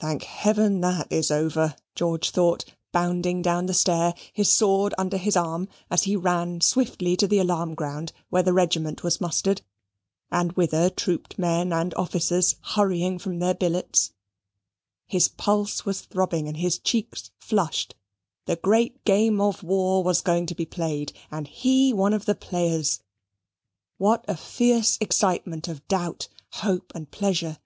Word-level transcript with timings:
"Thank 0.00 0.24
Heaven 0.24 0.80
that 0.80 1.06
is 1.12 1.30
over," 1.30 1.76
George 1.94 2.30
thought, 2.30 2.64
bounding 2.90 3.40
down 3.40 3.66
the 3.66 3.72
stair, 3.72 4.14
his 4.32 4.50
sword 4.50 4.92
under 4.98 5.16
his 5.16 5.36
arm, 5.36 5.68
as 5.92 6.02
he 6.02 6.16
ran 6.16 6.60
swiftly 6.60 7.16
to 7.16 7.28
the 7.28 7.38
alarm 7.38 7.76
ground, 7.76 8.12
where 8.30 8.42
the 8.42 8.52
regiment 8.52 9.04
was 9.04 9.20
mustered, 9.20 9.62
and 10.28 10.50
whither 10.56 10.90
trooped 10.90 11.38
men 11.38 11.72
and 11.72 11.94
officers 11.94 12.56
hurrying 12.74 13.16
from 13.16 13.38
their 13.38 13.54
billets; 13.54 14.12
his 15.06 15.28
pulse 15.28 15.84
was 15.84 16.00
throbbing 16.00 16.48
and 16.48 16.56
his 16.56 16.76
cheeks 16.76 17.30
flushed: 17.38 17.94
the 18.46 18.56
great 18.56 19.04
game 19.04 19.40
of 19.40 19.62
war 19.62 20.02
was 20.02 20.20
going 20.20 20.46
to 20.46 20.54
be 20.56 20.66
played, 20.66 21.12
and 21.30 21.46
he 21.46 21.92
one 21.92 22.12
of 22.12 22.24
the 22.24 22.34
players. 22.34 23.02
What 23.98 24.24
a 24.26 24.36
fierce 24.36 24.98
excitement 25.00 25.68
of 25.68 25.86
doubt, 25.86 26.26
hope, 26.54 26.90
and 26.96 27.08
pleasure! 27.08 27.58